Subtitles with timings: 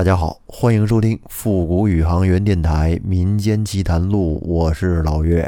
[0.00, 5.46] 大家好，欢迎收听复古宇航员电台民间奇谈录，我是老岳。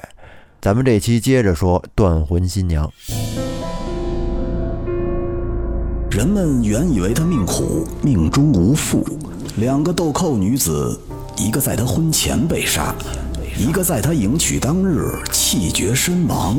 [0.61, 2.93] 咱们这期接着说断魂新娘。
[6.11, 9.03] 人们原以为她命苦，命中无父。
[9.57, 11.01] 两个豆蔻女子，
[11.39, 12.95] 一个在她婚前被杀，
[13.57, 16.59] 一个在她迎娶当日气绝身亡。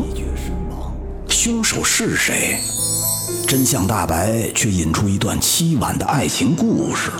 [1.27, 2.57] 凶手是谁？
[3.47, 7.11] 真相大白，却引出一段凄婉的爱情故事。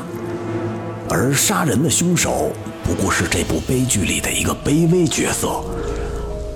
[1.09, 2.51] 而杀人的凶手，
[2.83, 5.63] 不过是这部悲剧里的一个卑微角色。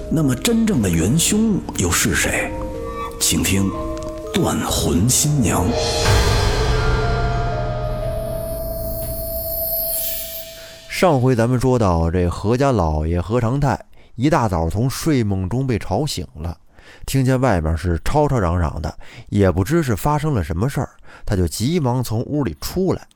[0.09, 2.52] 那么，真正的元凶又是谁？
[3.19, 3.69] 请听
[4.33, 5.65] 《断魂新娘》。
[10.89, 13.79] 上回咱们说到，这何家老爷何长泰
[14.16, 16.57] 一大早从睡梦中被吵醒了，
[17.05, 18.97] 听见外面是吵吵嚷嚷的，
[19.29, 20.89] 也不知是发生了什么事儿，
[21.25, 23.07] 他就急忙从屋里出来，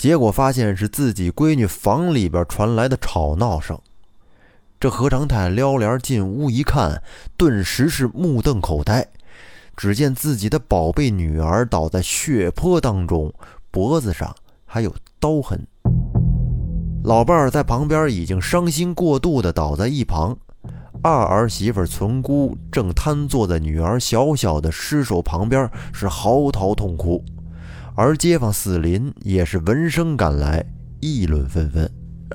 [0.00, 3.78] 结果发现是自己闺女房里边传来的吵闹声。
[4.80, 7.02] 这何长泰撩帘进屋一看，
[7.36, 9.06] 顿时是目瞪口呆。
[9.76, 13.30] 只见自己的宝贝女儿倒在血泊当中，
[13.70, 14.34] 脖子上
[14.64, 15.66] 还有刀痕。
[17.04, 20.34] 老伴儿在旁边已经伤心过度的倒在一旁，
[21.02, 27.22] 二儿媳妇存姑正瘫坐在女儿小小的尸首旁边，是嚎啕痛哭。
[27.96, 30.64] 而街坊四邻也是闻声赶来，
[31.00, 31.90] 议论纷纷。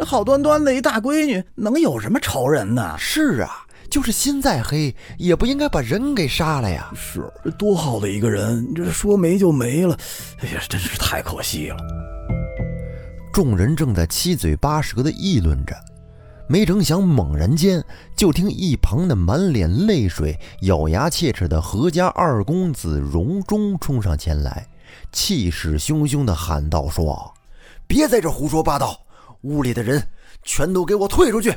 [0.06, 2.96] 好端端的一大闺女，能有什么仇人呢？
[3.00, 6.92] 是啊，就是心再黑，也不应该把人给杀了呀。
[6.94, 9.98] 是，多好的一个人，这说没就没了。
[10.40, 11.78] 哎呀，真是太可惜了。
[13.32, 15.74] 众人正在七嘴八舌的议论着，
[16.48, 17.84] 没成想，猛然间
[18.16, 24.68] 就听一旁的满脸泪水、咬牙切齿的何家二公子荣忠冲上前来，
[25.12, 27.34] 气势汹汹地喊道：“说，
[27.88, 29.00] 别在这胡说八道！”
[29.44, 30.02] 屋里的人
[30.44, 31.54] 全都给我退出去，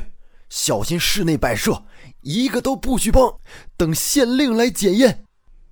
[0.49, 1.81] 小心室内摆设，
[2.21, 3.33] 一个都不许碰。
[3.75, 5.25] 等县令来检验。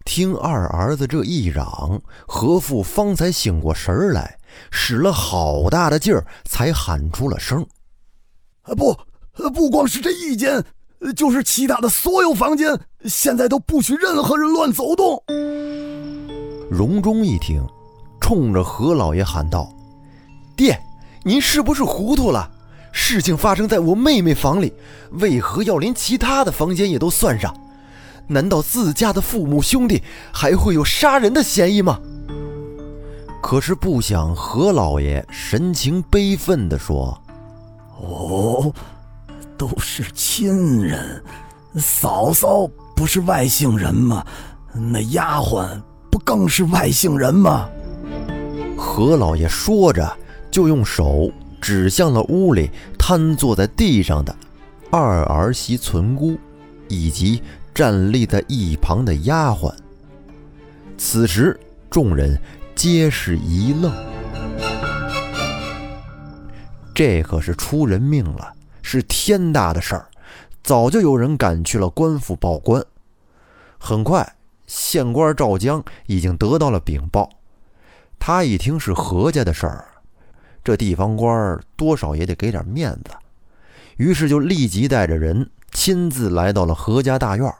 [0.03, 4.39] 听二儿子这一嚷，何父方才醒过神来，
[4.71, 7.63] 使了好大的劲儿，才喊出了声
[8.63, 8.97] ：“啊，不，
[9.51, 10.63] 不光是这一间，
[11.15, 15.21] 就是其他的所有房间，现在都不许任何人乱走动。”
[16.71, 17.61] 荣忠一听，
[18.27, 19.71] 冲着何老爷喊道
[20.53, 20.77] ：“爹！”
[21.23, 22.51] 您是不是糊涂了？
[22.91, 24.73] 事情发生在我妹妹房里，
[25.11, 27.55] 为何要连其他的房间也都算上？
[28.27, 32.01] 难道自家的父母兄弟还会有杀人的嫌疑吗？
[33.41, 37.17] 可是不想何老爷神情悲愤地说
[38.03, 38.73] ：“哦，
[39.57, 41.23] 都是亲人，
[41.77, 44.25] 嫂嫂不是外姓人吗？
[44.73, 47.69] 那丫鬟不更是外姓人吗？”
[48.77, 50.17] 何老爷说着。
[50.49, 51.29] 就用手
[51.61, 54.35] 指向了屋里瘫坐在地上的
[54.89, 56.35] 二儿媳存姑，
[56.87, 57.43] 以及
[57.75, 59.71] 站立在一旁的丫鬟。
[60.97, 61.59] 此时，
[61.91, 62.39] 众人
[62.73, 63.93] 皆是一愣。
[66.95, 70.07] 这可是出人命了，是天大的事儿。
[70.63, 72.83] 早就有人赶去了官府报官。
[73.77, 74.35] 很快，
[74.65, 77.29] 县官赵江已经得到了禀报。
[78.19, 79.85] 他一听是何家的事儿。
[80.63, 83.11] 这地方官多少也得给点面子，
[83.95, 87.53] 于是就立即带着人亲自来到了何家大院。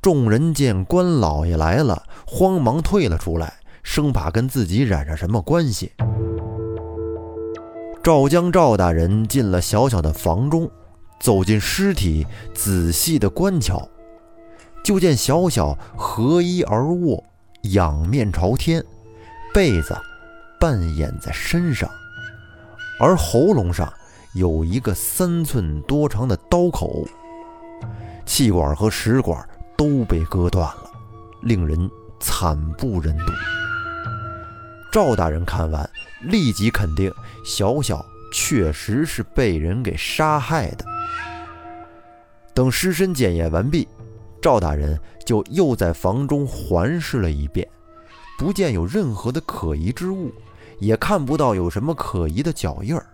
[0.00, 5.90] 众人见官老爷来了，慌忙退了出来，生怕跟自己染上什么关系。
[8.04, 10.70] 赵江赵大人进了小小的房中，
[11.18, 12.24] 走进尸体，
[12.54, 13.88] 仔细的观瞧，
[14.84, 17.24] 就见小小合衣而卧，
[17.62, 18.84] 仰面朝天，
[19.56, 19.96] 被子。
[20.60, 21.88] 半掩在身上，
[23.00, 23.90] 而喉咙上
[24.34, 27.06] 有一个三寸多长的刀口，
[28.26, 29.42] 气管和食管
[29.74, 30.90] 都被割断了，
[31.40, 31.90] 令人
[32.20, 33.32] 惨不忍睹。
[34.92, 35.88] 赵大人看完，
[36.20, 37.10] 立即肯定
[37.42, 40.84] 小小确实是被人给杀害的。
[42.52, 43.88] 等尸身检验完毕，
[44.42, 47.66] 赵大人就又在房中环视了一遍，
[48.38, 50.32] 不见有任何的可疑之物。
[50.78, 53.06] 也看不到有什么可疑的脚印儿，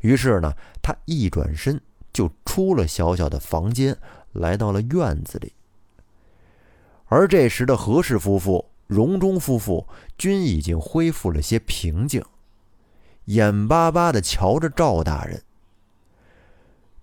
[0.00, 0.50] 于是呢，
[0.80, 1.78] 他一转身
[2.10, 3.94] 就出了小小的房间，
[4.32, 5.52] 来到了院子里。
[7.04, 12.24] 而这时的何氏夫妇、荣忠夫妇均已经恢复了些平静，
[13.26, 15.42] 眼巴巴地瞧着赵大人。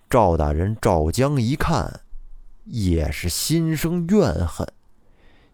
[0.09, 2.01] 赵大人赵江一看，
[2.65, 4.67] 也是心生怨恨，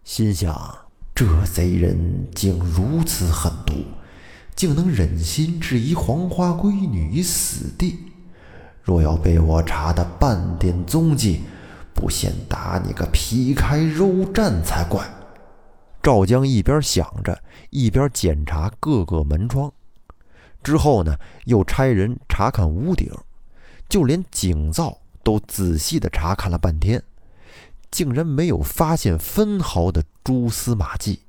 [0.05, 0.82] 心想：
[1.15, 3.73] 这贼人竟如此狠毒！
[4.55, 7.99] 竟能忍心置一黄花闺女于死地。
[8.81, 11.41] 若要被我查得半点踪迹，
[11.93, 15.07] 不先打你个皮开肉绽才怪！
[16.01, 17.39] 赵江一边想着，
[17.69, 19.71] 一边检查各个门窗。
[20.63, 21.15] 之后呢，
[21.45, 23.11] 又差人查看屋顶，
[23.87, 27.01] 就连井灶都仔细的查看了半天，
[27.91, 31.19] 竟然没有发现分毫的蛛丝马迹。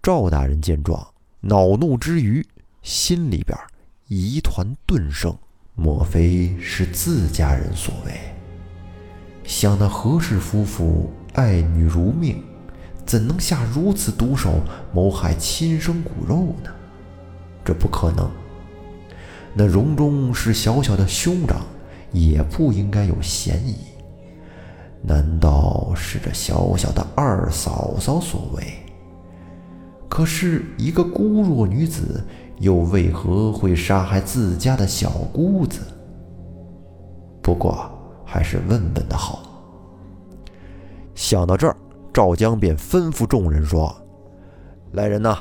[0.00, 1.04] 赵大人见状，
[1.40, 2.46] 恼怒之余，
[2.80, 3.58] 心里边
[4.06, 5.36] 疑团顿生。
[5.74, 8.12] 莫非是自家人所为？
[9.44, 12.42] 想那何氏夫妇爱女如命，
[13.04, 14.60] 怎能下如此毒手
[14.92, 16.70] 谋害亲生骨肉呢？
[17.64, 18.30] 这不可能。
[19.54, 21.66] 那荣忠是小小的兄长，
[22.12, 23.76] 也不应该有嫌疑。
[25.02, 28.64] 难道是这小小的二嫂嫂所为？
[30.08, 32.24] 可是，一个孤弱女子。
[32.60, 35.80] 又为何会杀害自家的小姑子？
[37.40, 37.88] 不过
[38.24, 39.42] 还是问问的好。
[41.14, 41.76] 想到这儿，
[42.12, 43.94] 赵江便吩咐众人说
[44.90, 45.38] ：“来人呐，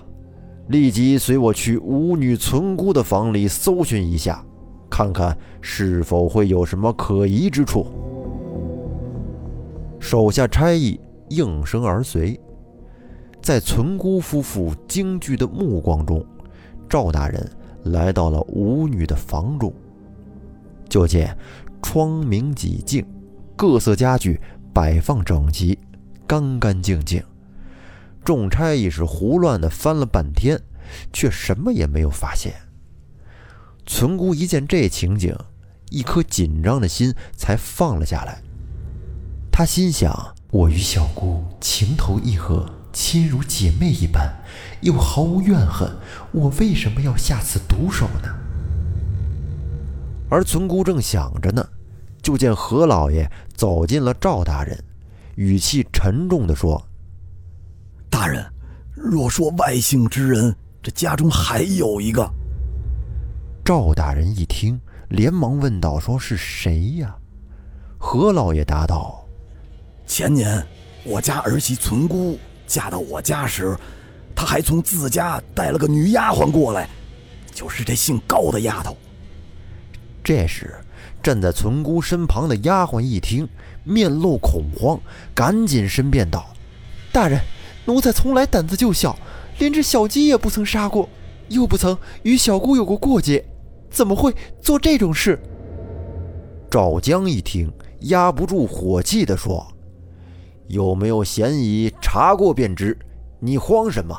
[0.67, 4.45] 立即随我去五女存姑的房里搜寻一下，
[4.87, 7.87] 看看是否会有什么可疑之处。”
[10.07, 12.39] 手下差役应声而随，
[13.41, 16.25] 在存姑夫妇惊惧的目光中。
[16.87, 17.51] 赵大人
[17.83, 19.73] 来到了舞女的房中，
[20.87, 21.37] 就见
[21.83, 23.05] 窗明几净，
[23.57, 24.39] 各色家具
[24.73, 25.77] 摆放整齐，
[26.25, 27.21] 干干净净。
[28.23, 30.57] 众差役是胡乱的翻了半天，
[31.11, 32.53] 却什么也没有发现。
[33.85, 35.35] 存姑一见这情景，
[35.89, 38.41] 一颗紧张的心才放了下来。
[39.57, 42.63] 他心想：我与小姑情投意合。
[42.93, 44.31] 亲如姐妹一般，
[44.81, 45.91] 又毫无怨恨，
[46.31, 48.29] 我为什么要下此毒手呢？
[50.29, 51.67] 而存姑正想着呢，
[52.21, 54.77] 就见何老爷走进了赵大人，
[55.37, 56.79] 语气沉重地说
[58.11, 58.45] ：“大人，
[58.93, 62.31] 若说外姓之人，这家中还有一个。”
[63.65, 64.79] 赵大人一听，
[65.09, 67.15] 连忙问道：“说是谁呀？”
[67.97, 69.25] 何老爷答道
[70.07, 70.65] ：“前年
[71.03, 73.77] 我家儿媳存姑。”嫁到我家时，
[74.35, 76.89] 她还从自家带了个女丫鬟过来，
[77.53, 78.97] 就是这姓高的丫头。
[80.21, 80.75] 这时，
[81.23, 83.47] 站在存姑身旁的丫鬟一听，
[83.85, 84.99] 面露恐慌，
[85.33, 86.45] 赶紧申辩道
[87.13, 87.39] ：“大人，
[87.85, 89.17] 奴才从来胆子就小，
[89.59, 91.07] 连只小鸡也不曾杀过，
[91.47, 93.45] 又不曾与小姑有过过节，
[93.89, 95.41] 怎么会做这种事？”
[96.69, 97.71] 赵江一听，
[98.01, 99.65] 压不住火气地说。
[100.67, 101.93] 有没有嫌疑？
[102.01, 102.97] 查过便知。
[103.39, 104.15] 你慌什么？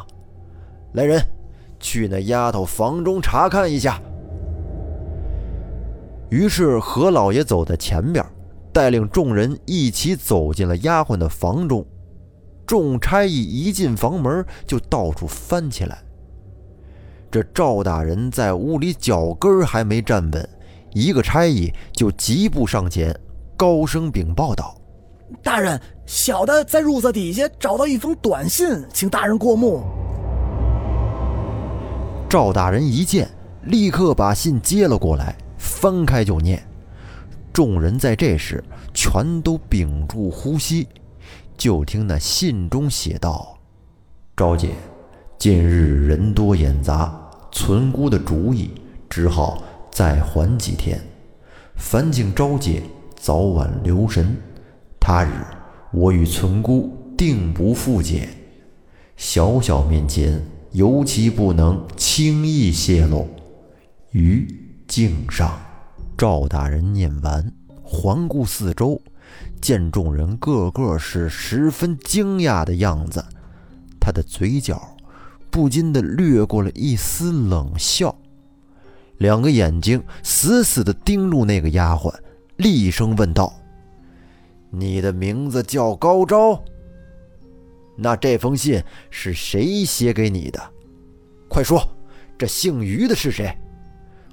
[0.93, 1.21] 来人，
[1.81, 4.01] 去那丫头房中查看一下。
[6.31, 8.25] 于是何老爷走在前边，
[8.73, 11.85] 带领众人一起走进了丫鬟的房中。
[12.67, 15.99] 众差役一进房门，就到处翻起来。
[17.31, 20.49] 这赵大人在屋里脚跟还没站稳，
[20.93, 23.19] 一个差役就急步上前，
[23.57, 24.75] 高声禀报道。
[25.43, 29.83] 大人，小的在褥子底下找到一封短信，请大人过目。
[32.29, 33.29] 赵大人一见，
[33.65, 36.63] 立刻把信接了过来，翻开就念。
[37.53, 38.63] 众人在这时
[38.95, 40.87] 全都屏住呼吸，
[41.57, 43.59] 就听那信中写道
[44.37, 44.71] ：“赵姐，
[45.39, 47.15] 近日人多眼杂，
[47.51, 48.71] 存姑的主意
[49.11, 51.01] 只好再缓几天。
[51.77, 52.83] 烦请昭姐
[53.17, 54.37] 早晚留神。”
[55.11, 55.31] 他日
[55.91, 58.29] 我与存姑定不复见，
[59.17, 60.39] 小小面前
[60.73, 63.27] 尤其不能轻易泄露。
[64.11, 64.47] 于
[64.87, 65.59] 敬上。
[66.19, 67.51] 赵大人念完，
[67.83, 69.01] 环顾四周，
[69.63, 73.25] 见众人个个是十分惊讶的样子，
[73.99, 74.95] 他的嘴角
[75.49, 78.15] 不禁的掠过了一丝冷笑，
[79.17, 82.13] 两个眼睛死死的盯住那个丫鬟，
[82.59, 83.58] 厉声问道。
[84.71, 86.63] 你的名字叫高昭，
[87.97, 90.61] 那这封信是谁写给你的？
[91.49, 91.83] 快说，
[92.37, 93.57] 这姓于的是谁？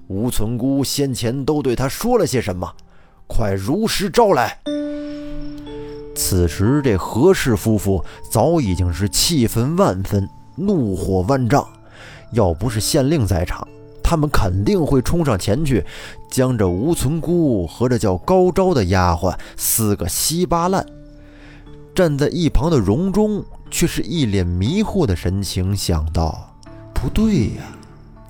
[0.07, 2.71] 吴存姑先前都对他说了些什么？
[3.27, 4.59] 快如实招来。
[6.13, 11.67] 此时，这何氏夫妇早已经是气愤万分，怒火万丈。
[12.31, 13.67] 要不是县令在场，
[14.07, 15.83] 他们肯定会冲上前去，
[16.29, 20.85] 将这吴存姑和这叫高招的丫鬟撕个稀巴烂。
[21.95, 26.53] 站在一旁的荣中却是一脸迷惑的神情，想到：
[26.93, 27.63] 不对呀，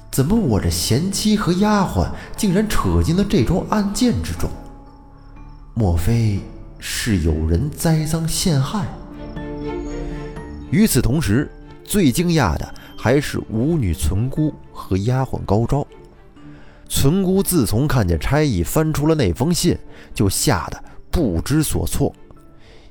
[0.09, 4.49] 怎么我这贤妻和丫鬟竟然扯进了这桩案件之中？
[5.73, 6.39] 莫非
[6.79, 8.85] 是有人栽赃陷害？
[10.71, 11.51] 与此同时，
[11.83, 12.73] 最惊讶的
[13.05, 15.85] 还是舞女存姑和丫鬟高招。
[16.89, 19.77] 存姑自从看见差役翻出了那封信，
[20.11, 22.11] 就吓得不知所措，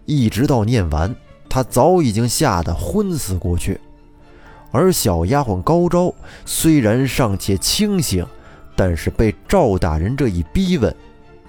[0.05, 1.13] 一直到念完，
[1.49, 3.81] 她早已经吓得昏死过去。
[4.71, 6.15] 而小丫鬟高招
[6.47, 8.25] 虽然尚且清醒，
[8.77, 10.95] 但是被赵大人这一逼问，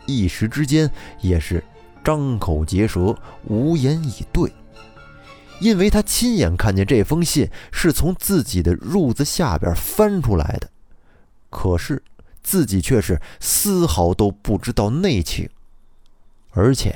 [0.07, 0.89] 一时之间
[1.21, 1.63] 也是
[2.03, 4.51] 张口结舌，无言以对。
[5.59, 10.69] 因为他亲眼看见这封信是从自己的褥子下边翻出来的，
[11.49, 12.03] 可是
[12.43, 15.49] 自己却是丝毫都不知道内情，
[16.51, 16.95] 而且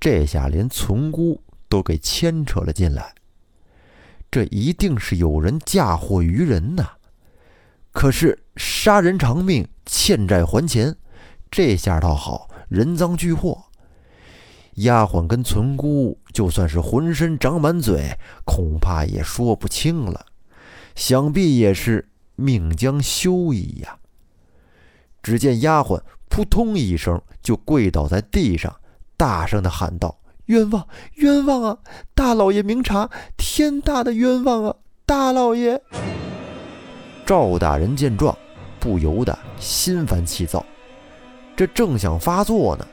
[0.00, 3.14] 这下连存姑都给牵扯了进来。
[4.30, 6.92] 这一定是有人嫁祸于人呐！
[7.92, 10.96] 可是杀人偿命，欠债还钱，
[11.50, 13.66] 这下倒好，人赃俱获。
[14.76, 20.24] 丫鬟跟存姑就算是浑身长满嘴，恐怕也说不清了，
[20.94, 23.98] 想必也是命将休矣呀。
[25.22, 28.74] 只见丫鬟扑通一声就跪倒在地上，
[29.16, 31.78] 大声的喊道：“冤枉，冤枉啊！
[32.14, 34.74] 大老爷明察，天大的冤枉啊！
[35.04, 35.80] 大老爷！”
[37.24, 38.36] 赵大人见状，
[38.80, 40.64] 不由得心烦气躁，
[41.54, 42.86] 这正想发作呢。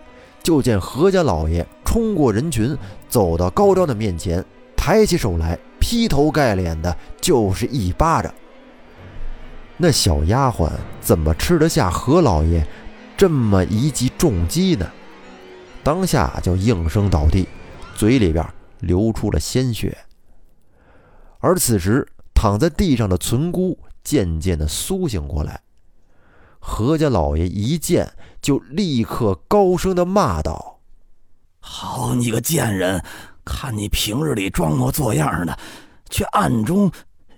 [0.50, 2.76] 就见何家老爷冲过人群，
[3.08, 4.44] 走到高昭的面前，
[4.76, 8.34] 抬起手来，劈头盖脸的就是一巴掌。
[9.78, 12.66] 那小丫鬟怎么吃得下何老爷
[13.16, 14.90] 这么一记重击呢？
[15.84, 17.48] 当下就应声倒地，
[17.94, 18.44] 嘴里边
[18.80, 19.96] 流出了鲜血。
[21.38, 25.62] 而此时躺在地上的存姑渐渐的苏醒过来。
[26.80, 28.10] 何家老爷一见，
[28.42, 30.80] 就立刻高声的骂道
[31.60, 33.04] ：“好你个贱人！
[33.44, 35.60] 看你平日里装模作样的，
[36.10, 36.90] 却暗中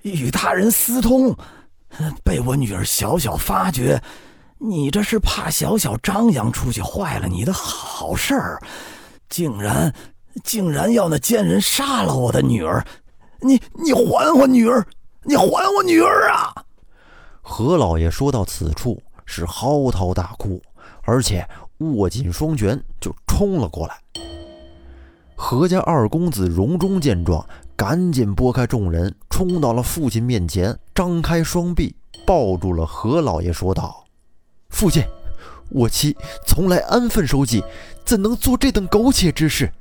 [0.03, 1.35] 与他人私通，
[2.23, 3.99] 被我女儿小小发觉，
[4.59, 8.61] 你这是怕小小张扬出去坏了你的好事儿，
[9.27, 9.91] 竟然
[10.43, 12.85] 竟然要那贱人杀了我的女儿！
[13.39, 14.85] 你你还我女儿！
[15.23, 15.43] 你还
[15.75, 16.53] 我女儿啊！”
[17.41, 19.01] 何老爷说到此处。
[19.25, 20.61] 是嚎啕大哭，
[21.03, 21.47] 而且
[21.77, 23.97] 握紧双拳就冲了过来。
[25.35, 27.43] 何家二公子荣忠见状，
[27.75, 31.95] 赶紧拨开众人，冲到了父亲面前，张开双臂
[32.27, 34.05] 抱住了何老爷，说道
[34.69, 35.03] ：“父亲，
[35.69, 37.63] 我妻从来安分守己，
[38.05, 39.71] 怎能做这等苟且之事？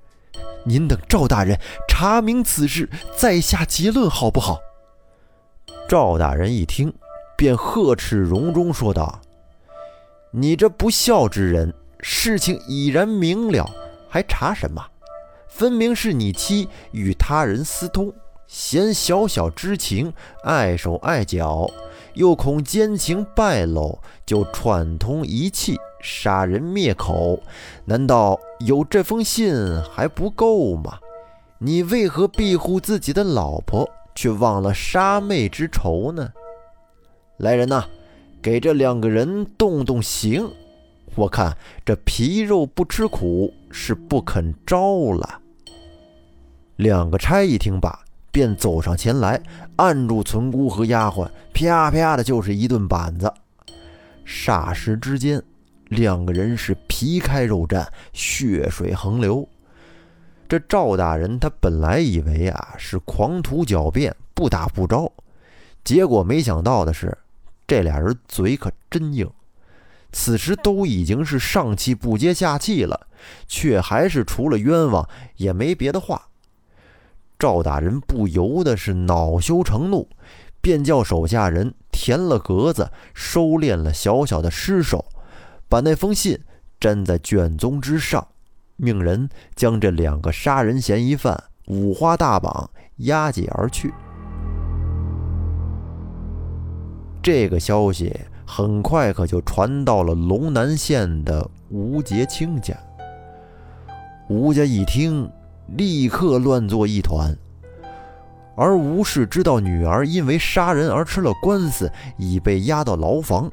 [0.64, 4.59] 您等赵大人查明此事，再下结论，好不好？”
[5.87, 6.90] 赵大人一听，
[7.37, 9.20] 便呵斥荣忠说道。
[10.32, 13.68] 你这不孝之人，事情已然明了，
[14.08, 14.80] 还查什么？
[15.49, 18.12] 分明是你妻与他人私通，
[18.46, 20.12] 嫌小小之情，
[20.44, 21.68] 碍手碍脚，
[22.14, 27.40] 又恐奸情败露，就串通一气，杀人灭口。
[27.84, 30.99] 难道有这封信还不够吗？
[31.58, 36.32] 你为何庇护自己的老婆，却忘了杀妹之仇呢？
[37.38, 37.84] 来人呐！
[38.42, 40.50] 给这两个人动动刑，
[41.14, 41.54] 我看
[41.85, 45.40] 这皮肉不吃苦是不肯招了。
[46.76, 47.99] 两个差一听罢，
[48.32, 49.38] 便走上前来，
[49.76, 53.30] 按住存姑和丫鬟，啪啪的就是一顿板子。
[54.26, 55.42] 霎时之间，
[55.88, 59.47] 两个人是皮开肉绽，血水横流。
[60.49, 65.12] 这赵大人他本来以为啊是狂徒狡辩，不打不招，
[65.85, 67.16] 结果没想到的是。
[67.71, 69.31] 这俩人嘴可真硬，
[70.11, 73.07] 此时都已经是上气不接下气了，
[73.47, 76.21] 却还是除了冤枉也没别的话。
[77.39, 80.09] 赵大人不由得是恼羞成怒，
[80.61, 85.05] 便叫手下人填了格子，收敛了小小的尸首，
[85.69, 86.41] 把那封信
[86.81, 88.27] 粘在卷宗之上，
[88.75, 93.95] 命人将这两个杀人嫌疑犯五花大绑押解而去。
[97.23, 98.15] 这个消息
[98.47, 102.75] 很快可就传到了龙南县的吴杰清家。
[104.29, 105.31] 吴家一听，
[105.77, 107.37] 立刻乱作一团。
[108.57, 113.50] 而吴氏知道女儿因为杀人而吃了官司，已被押到牢房，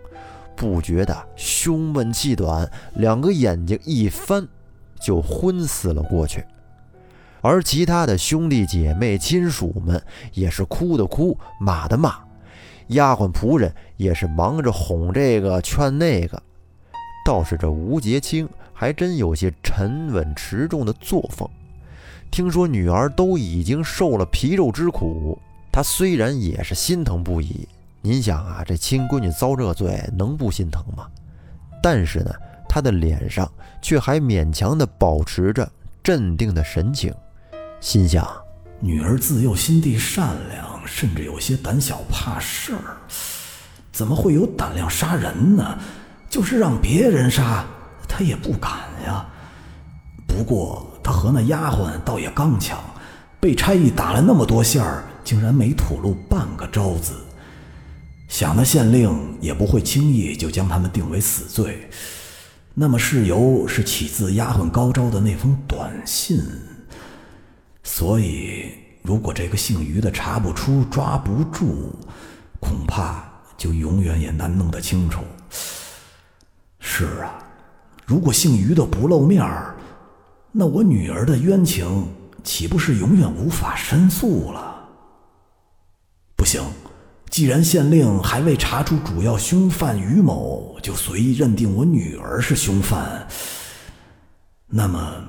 [0.55, 4.47] 不觉得胸闷气短，两个眼睛一翻，
[4.99, 6.43] 就昏死了过去。
[7.41, 10.01] 而其他的兄弟姐妹、亲属们
[10.33, 12.26] 也是哭的哭，骂的骂。
[12.89, 16.41] 丫鬟仆人也是忙着哄这个劝那个。
[17.25, 21.47] 倒是这吴杰清还真有些沉稳持重的作风。
[22.31, 25.37] 听说女儿都已经受了皮肉之苦，
[25.71, 27.67] 他虽然也是心疼不已。
[28.01, 31.07] 您想啊，这亲闺女遭这罪，能不心疼吗？
[31.81, 32.31] 但是呢，
[32.67, 33.49] 他的脸上
[33.81, 35.69] 却还勉强地保持着
[36.01, 37.13] 镇定的神情，
[37.81, 38.25] 心想：
[38.79, 42.97] 女儿自幼心地善良，甚至有些胆小怕事儿，
[43.91, 45.79] 怎么会有胆量杀人呢？
[46.29, 47.65] 就是让别人杀，
[48.07, 48.71] 她也不敢
[49.05, 49.25] 呀。
[50.27, 52.77] 不过她和那丫鬟倒也刚强，
[53.39, 57.13] 被差役打了那么多下儿，竟然没吐露半个招子。
[58.27, 61.89] 想那县令也不会轻易就将他们定为死罪。
[62.75, 66.39] 那么事由是起自丫鬟高招的那封短信。
[67.89, 71.95] 所以，如果这个姓于的查不出、抓不住，
[72.59, 73.23] 恐怕
[73.57, 75.21] 就永远也难弄得清楚。
[76.79, 77.39] 是啊，
[78.05, 79.73] 如果姓于的不露面儿，
[80.51, 82.05] 那我女儿的冤情
[82.43, 84.75] 岂不是永远无法申诉了？
[86.35, 86.61] 不行，
[87.29, 93.25] 既然县令还未查出主要凶犯于某，就随意认定我女儿是凶犯，
[94.67, 95.23] 那么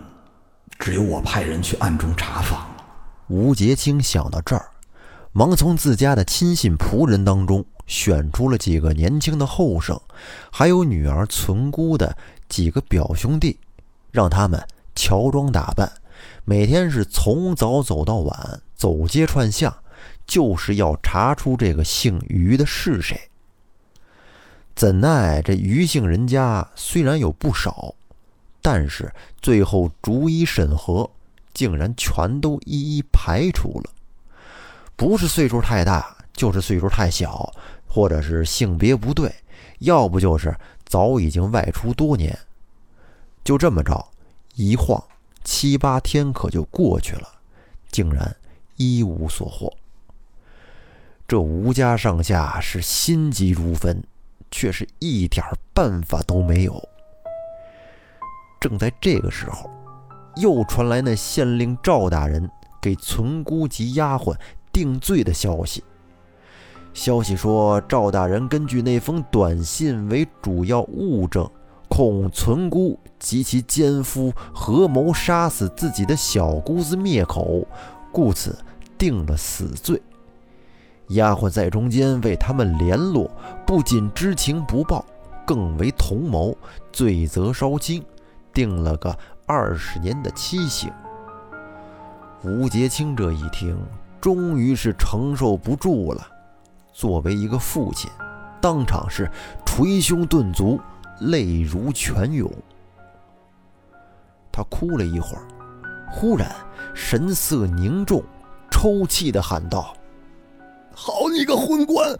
[0.79, 2.85] 只有我派人去暗中查访了。
[3.29, 4.71] 吴杰清想到这儿，
[5.33, 7.65] 忙从自家的亲信仆人当中。
[7.89, 9.99] 选出了几个年轻的后生，
[10.53, 12.15] 还有女儿存姑的
[12.47, 13.59] 几个表兄弟，
[14.13, 14.63] 让他们
[14.95, 15.91] 乔装打扮，
[16.45, 19.75] 每天是从早走到晚，走街串巷，
[20.27, 23.19] 就是要查出这个姓于的是谁。
[24.75, 27.95] 怎奈这于姓人家虽然有不少，
[28.71, 29.11] 但是
[29.41, 31.11] 最后逐一审核，
[31.55, 33.91] 竟然全都一一排除了，
[34.95, 37.51] 不是岁数太大，就是岁数太小。
[37.87, 39.35] 或者是性别不对，
[39.79, 42.39] 要不就是早已经外出多年。
[43.43, 44.07] 就这么着，
[44.57, 45.03] 一晃
[45.43, 47.27] 七八天可就过去了，
[47.91, 48.37] 竟然
[48.77, 49.73] 一无所获。
[51.27, 54.05] 这吴家上下是心急如焚，
[54.51, 56.89] 却是一点办法都没有。
[58.61, 59.71] 正在这个时候，
[60.37, 64.35] 又传来那县令赵大人给存姑及丫鬟
[64.73, 65.83] 定罪的消息。
[66.95, 71.49] 消息说，赵大人根据那封短信为主要物证，
[71.89, 77.65] 控存姑及其奸夫合谋杀死自己的小姑子灭口，
[78.11, 78.59] 故此
[78.97, 80.01] 定了死罪。
[81.11, 83.31] 丫鬟在中间为他们联络，
[83.65, 85.05] 不仅知情不报，
[85.47, 86.57] 更为同谋，
[86.93, 88.05] 罪责稍轻，
[88.59, 89.17] 定了个
[89.47, 90.93] 二十年的期刑。
[92.43, 93.81] 吴杰清这一听，
[94.21, 96.27] 终于是承受不住了。
[96.93, 98.11] 作为一个父亲，
[98.61, 99.31] 当场是
[99.65, 100.81] 捶胸顿足，
[101.21, 102.51] 泪如泉涌。
[104.51, 105.47] 他哭了一会儿，
[106.11, 106.51] 忽然
[106.93, 108.21] 神色凝重，
[108.73, 109.95] 抽泣的喊道
[110.93, 112.19] ：“好你个昏官！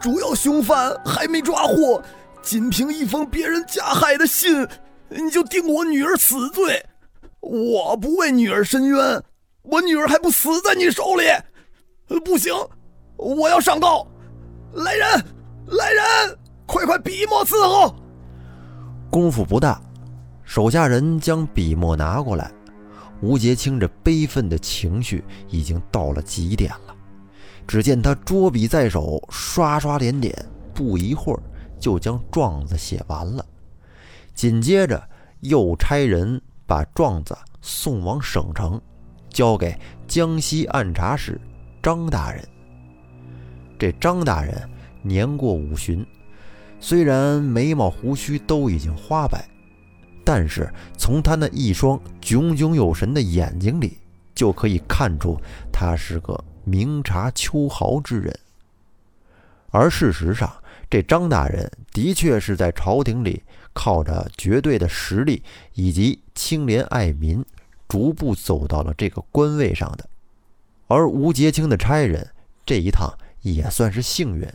[0.00, 2.02] 主要凶犯还没抓获，
[2.40, 4.66] 仅凭一封别人加害的信，
[5.08, 6.84] 你就定我女儿死罪？
[7.40, 9.22] 我不为女儿伸冤，
[9.62, 11.24] 我女儿还不死在你手里？
[12.20, 12.52] 不行，
[13.16, 14.06] 我要上告！”
[14.74, 15.08] 来人，
[15.66, 17.94] 来人，快快笔墨伺候。
[19.10, 19.80] 功夫不大，
[20.42, 22.50] 手下人将笔墨拿过来。
[23.20, 26.94] 吴杰清这悲愤的情绪已经到了极点了。
[27.66, 30.34] 只见他捉笔在手，刷刷点点，
[30.74, 31.42] 不一会儿
[31.78, 33.46] 就将状子写完了。
[34.34, 35.08] 紧接着
[35.40, 38.80] 又差人把状子送往省城，
[39.30, 41.40] 交给江西按察使
[41.82, 42.44] 张大人。
[43.78, 44.68] 这张大人
[45.02, 46.04] 年过五旬，
[46.80, 49.46] 虽然眉毛胡须都已经花白，
[50.24, 53.98] 但是从他那一双炯炯有神的眼睛里，
[54.34, 55.38] 就可以看出
[55.72, 58.36] 他是个明察秋毫之人。
[59.70, 60.50] 而事实上，
[60.88, 63.42] 这张大人的确是在朝廷里
[63.74, 65.42] 靠着绝对的实力
[65.74, 67.44] 以及清廉爱民，
[67.86, 70.08] 逐步走到了这个官位上的。
[70.86, 72.26] 而吴杰清的差人
[72.64, 73.12] 这一趟。
[73.44, 74.48] 也算是幸运，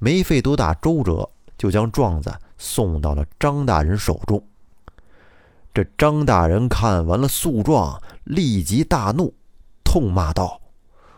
[0.00, 4.42] 没费多大周折，就将状子送到了张大人手中。
[5.72, 9.32] 这张大人看完了诉状，立即大怒，
[9.84, 10.60] 痛骂道：“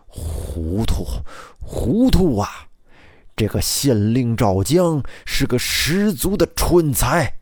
[0.07, 1.07] 糊涂，
[1.59, 2.69] 糊涂啊！
[3.37, 7.35] 这个县令赵江是个十足的蠢材。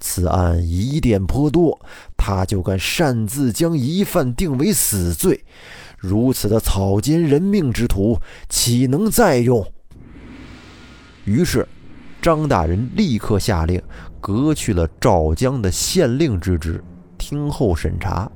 [0.00, 1.80] 此案疑点颇多，
[2.16, 5.44] 他就敢擅自将疑犯定为死罪。”
[5.96, 9.64] 如此的草菅人命之徒，岂能再用？
[11.24, 11.64] 于是，
[12.20, 13.80] 张大人立刻下令
[14.20, 16.82] 革去了赵江的县令之职，
[17.16, 18.28] 听候审查，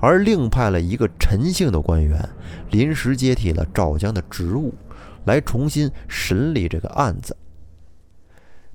[0.00, 2.26] 而另派了一个陈姓的官员
[2.70, 4.72] 临时接替了赵江的职务，
[5.28, 7.36] 来重新审理这个案子。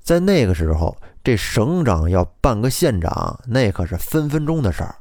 [0.00, 4.94] 在那个时候，这省长要办个县长，那可是分分钟的事儿。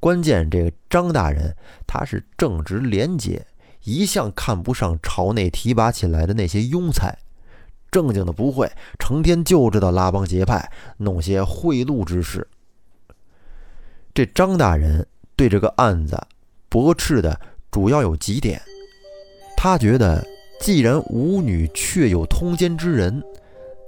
[0.00, 3.44] 关键这个张大人他是正直廉洁，
[3.82, 7.18] 一向看不上朝内提拔起来的那些庸才，
[7.90, 12.46] 正经的不会，成天就知道拉帮结派，弄些贿赂之事。
[14.14, 16.20] 这张大人对这个案子
[16.68, 18.60] 驳斥的主要有几点，
[19.56, 20.24] 他觉得
[20.60, 23.22] 既然吴女确有通奸之人。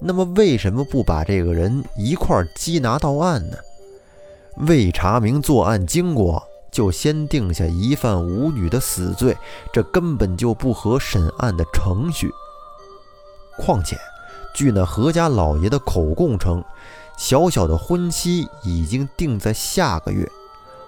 [0.03, 3.57] 那么为什么不把这个人一块儿缉拿到案呢？
[4.67, 9.37] 未查明作案经过，就先定下疑犯吴女的死罪，
[9.71, 12.31] 这根本就不合审案的程序。
[13.59, 13.99] 况且，
[14.55, 16.65] 据那何家老爷的口供称，
[17.19, 20.27] 小小的婚期已经定在下个月，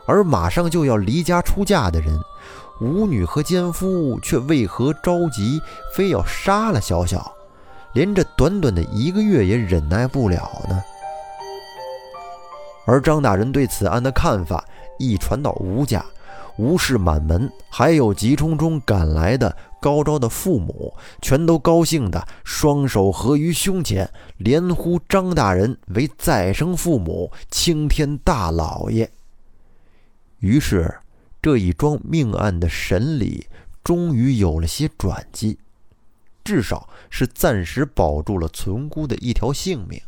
[0.06, 2.18] 而马上就要离家出嫁的人，
[2.82, 5.62] 舞女和奸夫却为何着急，
[5.94, 7.32] 非要杀了小小？
[7.92, 10.82] 连这短短的一个月也忍耐不了呢。
[12.84, 14.64] 而张大人对此案的看法
[14.98, 16.04] 一传到吴家，
[16.56, 29.08] 吴氏满门，还有急匆匆赶来的高招的父母，全都高兴的双手合于胸前，连呼张大人为再生父母、青天大老爷。
[30.40, 30.92] 于是，
[31.42, 33.48] 这一桩命案的审理
[33.82, 35.58] 终于有了些转机。
[36.44, 40.00] 至少是暂时保住了存姑的一条性命，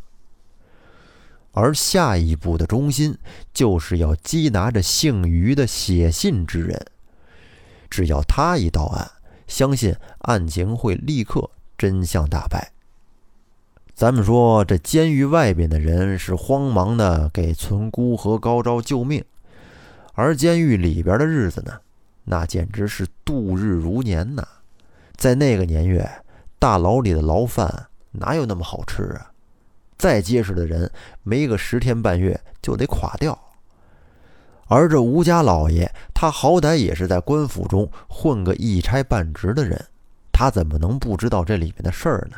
[1.51, 3.17] 而下一步的中心
[3.53, 6.85] 就是要缉拿着姓于的写信之人。
[7.89, 9.09] 只要他一到案，
[9.47, 12.73] 相信案情会立刻真相大白。
[13.93, 19.23] 咱们说，这监狱外边的人是慌忙的给存姑和高昭救命，
[20.15, 21.79] 而监狱里边的日子呢，
[22.23, 24.43] 那简直是度日如年呐！
[25.15, 26.09] 在那个年月。
[26.57, 29.31] 大牢里的牢饭哪有那么好吃啊？
[29.99, 30.89] 再结实的人，
[31.21, 33.37] 没个十天半月就得垮掉。
[34.67, 39.85] 而这吴家老爷，他好歹也是在官府中混个一差半职的人，
[40.31, 42.37] 他怎么能不知道这里面的事儿呢？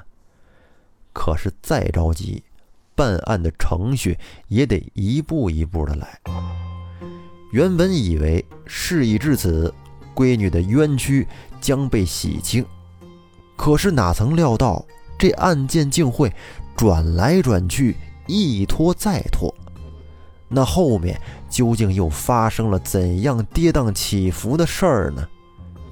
[1.13, 2.44] 可是再着急，
[2.96, 4.18] 办案的程序
[4.50, 6.20] 也得一步一步的来。
[7.51, 9.73] 原本以为事已至此，
[10.13, 11.27] 闺女的冤屈
[11.62, 12.65] 将被洗清。
[13.55, 14.86] 可是哪曾料到，
[15.17, 16.31] 这案件竟会
[16.75, 17.95] 转来转去，
[18.27, 19.53] 一拖再拖。
[20.49, 25.27] 那后面究竟又发生了怎样跌宕起伏的事儿呢？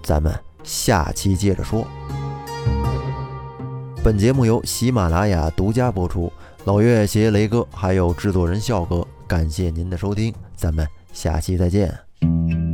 [0.03, 1.85] 咱们下期接着说。
[4.03, 6.31] 本节目由喜马拉雅独家播出，
[6.65, 12.64] 老岳携雷哥还有制作人笑哥，感谢您的收听，咱们下期再见。